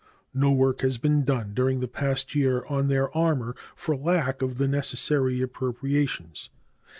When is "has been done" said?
0.81-1.53